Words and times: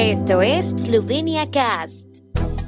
Esto 0.00 0.40
es 0.40 0.70
Slovenia 0.70 1.50
Cast. 1.50 2.06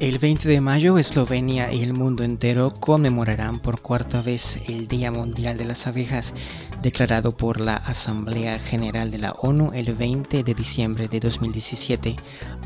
El 0.01 0.19
20 0.19 0.51
de 0.51 0.61
mayo, 0.61 0.99
Eslovenia 0.99 1.73
y 1.73 1.83
el 1.83 1.95
mundo 1.95 2.25
entero 2.25 2.75
conmemorarán 2.79 3.59
por 3.59 3.81
cuarta 3.81 4.21
vez 4.21 4.69
el 4.69 4.87
Día 4.87 5.11
Mundial 5.11 5.57
de 5.57 5.65
las 5.65 5.87
Abejas, 5.87 6.35
declarado 6.83 7.35
por 7.35 7.59
la 7.59 7.77
Asamblea 7.77 8.59
General 8.59 9.11
de 9.11 9.17
la 9.17 9.33
ONU 9.33 9.71
el 9.73 9.95
20 9.95 10.43
de 10.43 10.55
diciembre 10.55 11.09
de 11.09 11.21
2017, 11.21 12.17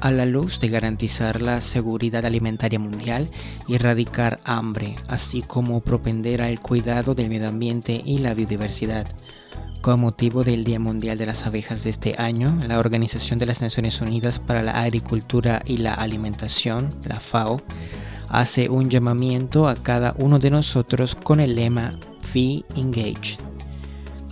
a 0.00 0.10
la 0.10 0.26
luz 0.26 0.58
de 0.58 0.68
garantizar 0.68 1.42
la 1.42 1.60
seguridad 1.60 2.24
alimentaria 2.24 2.80
mundial 2.80 3.30
y 3.68 3.76
erradicar 3.76 4.40
hambre, 4.42 4.96
así 5.06 5.42
como 5.42 5.80
propender 5.80 6.42
al 6.42 6.60
cuidado 6.60 7.14
del 7.14 7.28
medio 7.28 7.50
ambiente 7.50 8.02
y 8.04 8.18
la 8.18 8.34
biodiversidad. 8.34 9.06
Con 9.86 10.00
motivo 10.00 10.42
del 10.42 10.64
Día 10.64 10.80
Mundial 10.80 11.16
de 11.16 11.26
las 11.26 11.46
Abejas 11.46 11.84
de 11.84 11.90
este 11.90 12.16
año, 12.18 12.60
la 12.66 12.80
Organización 12.80 13.38
de 13.38 13.46
las 13.46 13.62
Naciones 13.62 14.00
Unidas 14.00 14.40
para 14.40 14.64
la 14.64 14.82
Agricultura 14.82 15.62
y 15.64 15.76
la 15.76 15.94
Alimentación, 15.94 16.92
la 17.04 17.20
FAO, 17.20 17.62
hace 18.28 18.68
un 18.68 18.90
llamamiento 18.90 19.68
a 19.68 19.76
cada 19.76 20.16
uno 20.18 20.40
de 20.40 20.50
nosotros 20.50 21.14
con 21.14 21.38
el 21.38 21.54
lema 21.54 21.96
Be 22.34 22.64
Engaged 22.74 23.45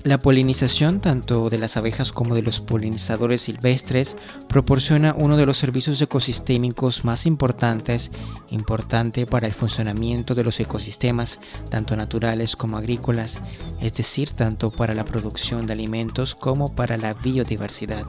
la 0.04 0.18
polinización 0.18 1.00
tanto 1.00 1.48
de 1.48 1.56
las 1.56 1.78
abejas 1.78 2.12
como 2.12 2.34
de 2.34 2.42
los 2.42 2.60
polinizadores 2.60 3.40
silvestres 3.40 4.18
proporciona 4.50 5.14
uno 5.16 5.38
de 5.38 5.46
los 5.46 5.56
servicios 5.56 5.98
ecosistémicos 6.02 7.06
más 7.06 7.24
importantes, 7.24 8.10
importante 8.50 9.24
para 9.24 9.46
el 9.46 9.54
funcionamiento 9.54 10.34
de 10.34 10.44
los 10.44 10.60
ecosistemas, 10.60 11.40
tanto 11.70 11.96
naturales 11.96 12.54
como 12.54 12.76
agrícolas, 12.76 13.40
es 13.80 13.94
decir, 13.94 14.30
tanto 14.32 14.70
para 14.70 14.94
la 14.94 15.06
producción 15.06 15.66
de 15.66 15.72
alimentos 15.72 16.34
como 16.34 16.74
para 16.74 16.98
la 16.98 17.14
biodiversidad. 17.14 18.04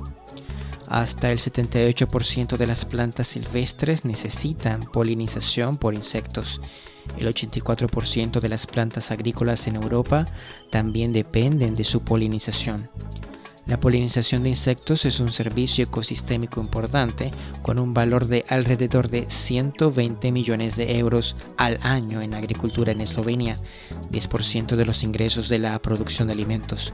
Hasta 0.90 1.32
el 1.32 1.40
78% 1.40 2.57
de 2.57 2.68
las 2.68 2.84
plantas 2.84 3.27
silvestres 3.27 4.04
necesitan 4.04 4.84
polinización 4.84 5.77
por 5.77 5.93
insectos 5.93 6.60
el 7.17 7.27
84% 7.27 8.39
de 8.39 8.49
las 8.49 8.67
plantas 8.67 9.11
agrícolas 9.11 9.67
en 9.67 9.75
Europa 9.75 10.27
también 10.70 11.13
dependen 11.13 11.75
de 11.75 11.84
su 11.84 12.01
polinización. 12.01 12.89
La 13.67 13.79
polinización 13.79 14.43
de 14.43 14.49
insectos 14.49 15.05
es 15.05 15.20
un 15.20 15.31
servicio 15.31 15.85
ecosistémico 15.85 16.61
importante 16.61 17.31
con 17.63 17.79
un 17.79 17.95
valor 17.95 18.27
de 18.27 18.45
alrededor 18.48 19.09
de 19.09 19.26
120 19.27 20.31
millones 20.31 20.76
de 20.76 20.99
euros 20.99 21.35
al 21.57 21.79
año 21.81 22.21
en 22.21 22.35
agricultura 22.35 22.91
en 22.91 23.01
Eslovenia, 23.01 23.57
10% 24.11 24.76
de 24.76 24.85
los 24.85 25.03
ingresos 25.03 25.49
de 25.49 25.57
la 25.57 25.81
producción 25.81 26.27
de 26.27 26.33
alimentos, 26.33 26.93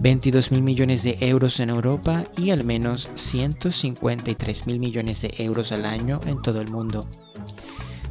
22 0.00 0.52
mil 0.52 0.60
millones 0.60 1.04
de 1.04 1.16
euros 1.20 1.58
en 1.58 1.70
Europa 1.70 2.26
y 2.36 2.50
al 2.50 2.64
menos 2.64 3.08
153 3.14 4.66
mil 4.66 4.78
millones 4.78 5.22
de 5.22 5.32
euros 5.38 5.72
al 5.72 5.86
año 5.86 6.20
en 6.26 6.42
todo 6.42 6.60
el 6.60 6.68
mundo. 6.68 7.08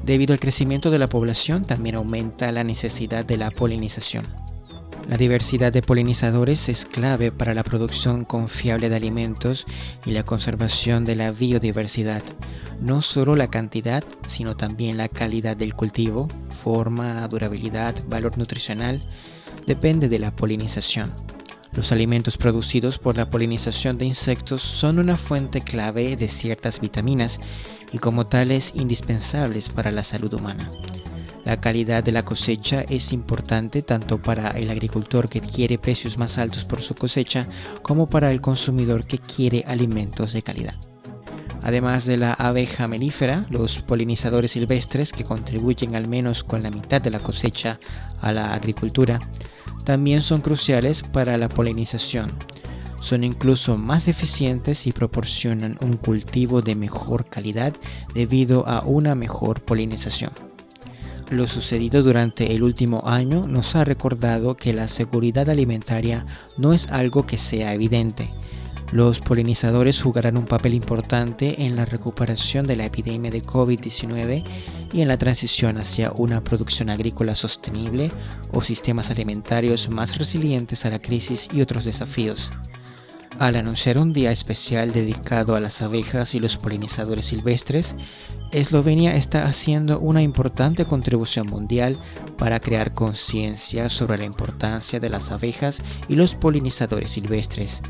Debido 0.05 0.33
al 0.33 0.39
crecimiento 0.39 0.91
de 0.91 0.99
la 0.99 1.07
población 1.07 1.63
también 1.63 1.95
aumenta 1.95 2.51
la 2.51 2.63
necesidad 2.63 3.25
de 3.25 3.37
la 3.37 3.51
polinización. 3.51 4.25
La 5.09 5.17
diversidad 5.17 5.73
de 5.73 5.81
polinizadores 5.81 6.69
es 6.69 6.85
clave 6.85 7.31
para 7.31 7.55
la 7.55 7.63
producción 7.63 8.25
confiable 8.25 8.89
de 8.89 8.95
alimentos 8.95 9.65
y 10.05 10.11
la 10.11 10.21
conservación 10.23 11.03
de 11.03 11.15
la 11.15 11.31
biodiversidad. 11.31 12.21
No 12.79 13.01
solo 13.01 13.35
la 13.35 13.49
cantidad, 13.49 14.03
sino 14.27 14.55
también 14.55 14.97
la 14.97 15.07
calidad 15.07 15.57
del 15.57 15.73
cultivo, 15.73 16.29
forma, 16.51 17.27
durabilidad, 17.27 17.95
valor 18.07 18.37
nutricional, 18.37 19.01
depende 19.65 20.09
de 20.09 20.19
la 20.19 20.35
polinización. 20.35 21.11
Los 21.71 21.91
alimentos 21.91 22.37
producidos 22.37 22.97
por 22.97 23.15
la 23.15 23.29
polinización 23.29 23.97
de 23.97 24.05
insectos 24.05 24.61
son 24.61 24.99
una 24.99 25.17
fuente 25.17 25.61
clave 25.61 26.15
de 26.15 26.27
ciertas 26.27 26.81
vitaminas 26.81 27.39
y 27.93 27.99
como 27.99 28.27
tales 28.27 28.73
indispensables 28.75 29.69
para 29.69 29.91
la 29.91 30.03
salud 30.03 30.33
humana. 30.33 30.71
La 31.45 31.61
calidad 31.61 32.03
de 32.03 32.11
la 32.11 32.25
cosecha 32.25 32.81
es 32.89 33.13
importante 33.13 33.81
tanto 33.81 34.21
para 34.21 34.49
el 34.51 34.69
agricultor 34.69 35.29
que 35.29 35.41
quiere 35.41 35.77
precios 35.77 36.17
más 36.17 36.37
altos 36.37 36.65
por 36.65 36.81
su 36.81 36.95
cosecha 36.95 37.47
como 37.81 38.09
para 38.09 38.31
el 38.31 38.41
consumidor 38.41 39.05
que 39.05 39.19
quiere 39.19 39.63
alimentos 39.67 40.33
de 40.33 40.41
calidad. 40.41 40.88
Además 41.61 42.05
de 42.05 42.17
la 42.17 42.33
abeja 42.33 42.87
melífera, 42.87 43.45
los 43.49 43.79
polinizadores 43.79 44.51
silvestres, 44.51 45.11
que 45.11 45.23
contribuyen 45.23 45.95
al 45.95 46.07
menos 46.07 46.43
con 46.43 46.63
la 46.63 46.71
mitad 46.71 47.01
de 47.01 47.11
la 47.11 47.19
cosecha 47.19 47.79
a 48.21 48.31
la 48.31 48.53
agricultura, 48.53 49.19
también 49.83 50.21
son 50.21 50.41
cruciales 50.41 51.03
para 51.03 51.37
la 51.37 51.49
polinización. 51.49 52.31
Son 53.01 53.23
incluso 53.23 53.77
más 53.77 54.07
eficientes 54.07 54.85
y 54.87 54.91
proporcionan 54.91 55.77
un 55.81 55.97
cultivo 55.97 56.61
de 56.61 56.75
mejor 56.75 57.29
calidad 57.29 57.73
debido 58.13 58.67
a 58.67 58.83
una 58.83 59.15
mejor 59.15 59.61
polinización. 59.61 60.31
Lo 61.29 61.47
sucedido 61.47 62.01
durante 62.01 62.55
el 62.55 62.63
último 62.63 63.03
año 63.05 63.47
nos 63.47 63.75
ha 63.75 63.85
recordado 63.85 64.57
que 64.57 64.73
la 64.73 64.87
seguridad 64.87 65.47
alimentaria 65.47 66.25
no 66.57 66.73
es 66.73 66.89
algo 66.89 67.27
que 67.27 67.37
sea 67.37 67.73
evidente, 67.73 68.31
los 68.91 69.19
polinizadores 69.19 70.01
jugarán 70.01 70.35
un 70.35 70.47
papel 70.47 70.73
importante 70.73 71.65
en 71.65 71.75
la 71.75 71.85
recuperación 71.85 72.65
de 72.65 72.75
la 72.75 72.85
epidemia 72.85 73.29
de 73.29 73.43
COVID-19 73.43 74.43
y 74.91 75.01
en 75.01 75.07
la 75.07 75.17
transición 75.17 75.77
hacia 75.77 76.11
una 76.15 76.43
producción 76.43 76.89
agrícola 76.89 77.35
sostenible 77.35 78.11
o 78.51 78.61
sistemas 78.61 79.11
alimentarios 79.11 79.89
más 79.89 80.17
resilientes 80.17 80.85
a 80.85 80.89
la 80.89 80.99
crisis 80.99 81.49
y 81.53 81.61
otros 81.61 81.85
desafíos. 81.85 82.51
Al 83.37 83.55
anunciar 83.55 83.99
un 83.99 84.11
día 84.11 84.31
especial 84.31 84.91
dedicado 84.91 85.55
a 85.55 85.61
las 85.61 85.81
abejas 85.81 86.33
y 86.35 86.39
los 86.39 86.57
polinizadores 86.57 87.27
silvestres, 87.27 87.95
Eslovenia 88.51 89.15
está 89.15 89.45
haciendo 89.45 89.99
una 89.99 90.23
importante 90.23 90.83
contribución 90.83 91.47
mundial 91.47 91.97
para 92.37 92.59
crear 92.59 92.93
conciencia 92.93 93.87
sobre 93.87 94.17
la 94.17 94.25
importancia 94.25 94.99
de 94.99 95.09
las 95.09 95.31
abejas 95.31 95.81
y 96.09 96.15
los 96.15 96.35
polinizadores 96.35 97.11
silvestres 97.11 97.83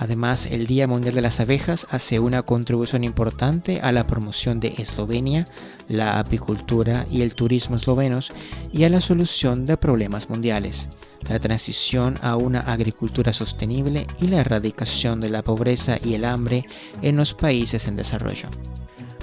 Además, 0.00 0.46
el 0.46 0.68
Día 0.68 0.86
Mundial 0.86 1.12
de 1.12 1.22
las 1.22 1.40
Abejas 1.40 1.88
hace 1.90 2.20
una 2.20 2.42
contribución 2.42 3.02
importante 3.02 3.80
a 3.80 3.90
la 3.90 4.06
promoción 4.06 4.60
de 4.60 4.68
Eslovenia, 4.78 5.48
la 5.88 6.20
apicultura 6.20 7.04
y 7.10 7.22
el 7.22 7.34
turismo 7.34 7.74
eslovenos 7.74 8.30
y 8.72 8.84
a 8.84 8.90
la 8.90 9.00
solución 9.00 9.66
de 9.66 9.76
problemas 9.76 10.30
mundiales, 10.30 10.88
la 11.28 11.40
transición 11.40 12.16
a 12.22 12.36
una 12.36 12.60
agricultura 12.60 13.32
sostenible 13.32 14.06
y 14.20 14.28
la 14.28 14.38
erradicación 14.38 15.18
de 15.20 15.30
la 15.30 15.42
pobreza 15.42 15.98
y 16.04 16.14
el 16.14 16.24
hambre 16.24 16.64
en 17.02 17.16
los 17.16 17.34
países 17.34 17.88
en 17.88 17.96
desarrollo. 17.96 18.50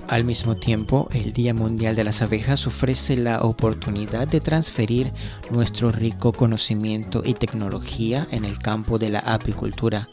Al 0.09 0.25
mismo 0.25 0.57
tiempo, 0.57 1.07
el 1.13 1.31
Día 1.31 1.53
Mundial 1.53 1.95
de 1.95 2.03
las 2.03 2.21
Abejas 2.21 2.67
ofrece 2.67 3.15
la 3.15 3.43
oportunidad 3.43 4.27
de 4.27 4.41
transferir 4.41 5.13
nuestro 5.49 5.93
rico 5.93 6.33
conocimiento 6.33 7.23
y 7.25 7.33
tecnología 7.33 8.27
en 8.31 8.43
el 8.43 8.59
campo 8.59 8.99
de 8.99 9.11
la 9.11 9.19
apicultura 9.19 10.09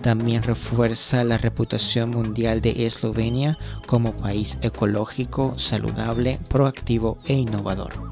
también 0.00 0.42
refuerza 0.42 1.24
la 1.24 1.38
reputación 1.38 2.10
mundial 2.10 2.60
de 2.60 2.86
Eslovenia 2.86 3.58
como 3.86 4.16
país 4.16 4.58
ecológico, 4.62 5.58
saludable, 5.58 6.38
proactivo 6.48 7.18
e 7.26 7.34
innovador. 7.34 8.07